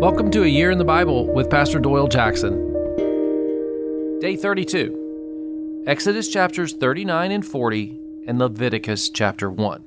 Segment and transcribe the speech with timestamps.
[0.00, 2.72] Welcome to A Year in the Bible with Pastor Doyle Jackson.
[4.18, 9.84] Day 32, Exodus chapters 39 and 40, and Leviticus chapter 1.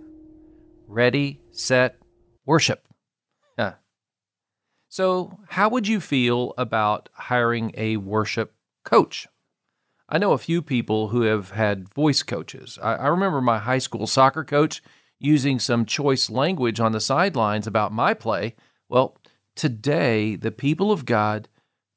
[0.88, 1.98] Ready, set,
[2.46, 2.88] worship.
[3.58, 3.74] Yeah.
[4.88, 8.54] So, how would you feel about hiring a worship
[8.86, 9.28] coach?
[10.08, 12.78] I know a few people who have had voice coaches.
[12.84, 14.84] I, I remember my high school soccer coach
[15.18, 18.54] using some choice language on the sidelines about my play.
[18.88, 19.18] Well,
[19.56, 21.48] today the people of God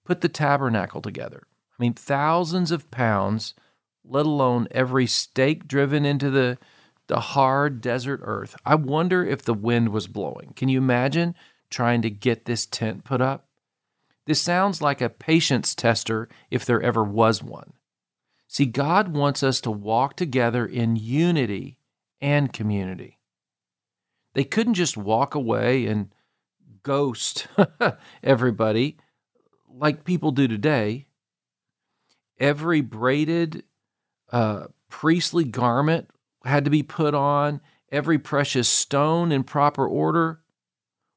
[0.04, 1.42] put the tabernacle together.
[1.78, 3.54] I mean, thousands of pounds,
[4.04, 6.58] let alone every stake driven into the
[7.08, 8.56] the hard desert earth.
[8.64, 10.52] I wonder if the wind was blowing.
[10.56, 11.36] Can you imagine
[11.70, 13.46] trying to get this tent put up?
[14.26, 17.74] This sounds like a patience tester if there ever was one.
[18.48, 21.78] See, God wants us to walk together in unity
[22.20, 23.18] and community.
[24.34, 26.12] They couldn't just walk away and
[26.86, 27.48] ghost
[28.22, 28.96] everybody
[29.68, 31.08] like people do today.
[32.38, 33.64] Every braided
[34.30, 36.08] uh, priestly garment
[36.44, 37.60] had to be put on,
[37.90, 40.42] every precious stone in proper order.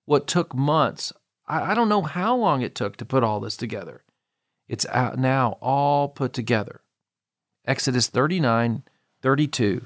[0.06, 1.14] What took months,
[1.48, 4.04] I, I don't know how long it took to put all this together.
[4.68, 6.82] It's out now, all put together.
[7.64, 8.84] Exodus 39
[9.22, 9.86] 32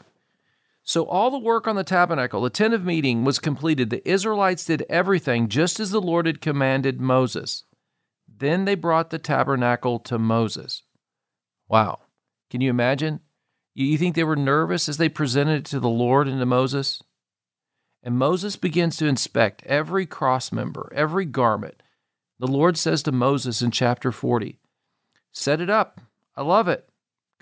[0.83, 3.89] so all the work on the tabernacle, the tent of meeting, was completed.
[3.89, 7.63] The Israelites did everything just as the Lord had commanded Moses.
[8.27, 10.83] Then they brought the tabernacle to Moses.
[11.69, 11.99] Wow.
[12.49, 13.21] Can you imagine?
[13.73, 17.01] You think they were nervous as they presented it to the Lord and to Moses?
[18.03, 21.81] And Moses begins to inspect every cross member, every garment.
[22.39, 24.59] The Lord says to Moses in chapter 40,
[25.31, 26.01] Set it up.
[26.35, 26.89] I love it.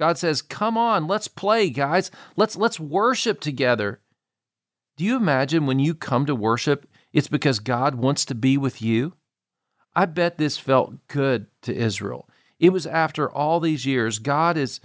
[0.02, 2.10] God says, "Come on, let's play, guys.
[2.36, 4.02] Let's let's worship together."
[4.98, 8.82] Do you imagine when you come to worship, it's because God wants to be with
[8.82, 9.14] you?
[9.96, 12.28] I bet this felt good to Israel.
[12.60, 14.80] It was after all these years, God is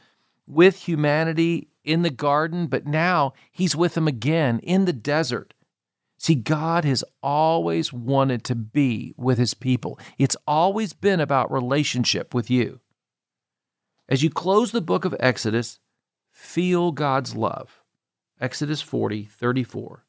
[0.46, 5.54] with humanity in the garden, but now he's with them again in the desert.
[6.18, 9.98] See, God has always wanted to be with his people.
[10.18, 12.80] It's always been about relationship with you.
[14.08, 15.80] As you close the book of Exodus,
[16.30, 17.82] feel God's love.
[18.40, 20.04] Exodus 40, 34.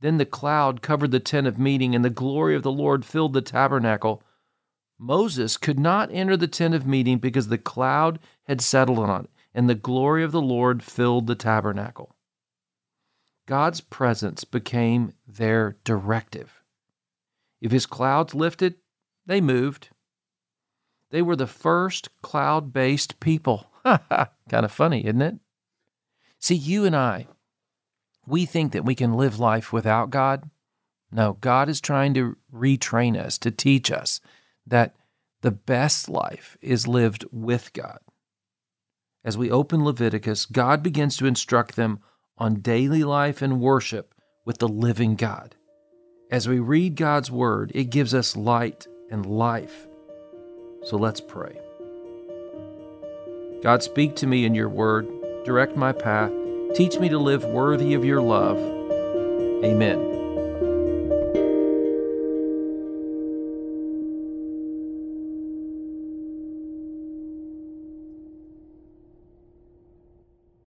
[0.00, 3.34] Then the cloud covered the tent of meeting, and the glory of the Lord filled
[3.34, 4.22] the tabernacle.
[4.98, 9.30] Moses could not enter the tent of meeting because the cloud had settled on it,
[9.54, 12.16] and the glory of the Lord filled the tabernacle.
[13.46, 16.62] God's presence became their directive.
[17.60, 18.76] If his clouds lifted,
[19.26, 19.90] they moved.
[21.12, 23.66] They were the first cloud based people.
[23.84, 25.36] kind of funny, isn't it?
[26.40, 27.28] See, you and I,
[28.26, 30.50] we think that we can live life without God.
[31.12, 34.20] No, God is trying to retrain us, to teach us
[34.66, 34.96] that
[35.42, 37.98] the best life is lived with God.
[39.22, 42.00] As we open Leviticus, God begins to instruct them
[42.38, 44.14] on daily life and worship
[44.46, 45.56] with the living God.
[46.30, 49.86] As we read God's word, it gives us light and life.
[50.84, 51.56] So let's pray.
[53.62, 55.08] God, speak to me in your word,
[55.44, 56.32] direct my path,
[56.74, 58.58] teach me to live worthy of your love.
[59.64, 60.11] Amen.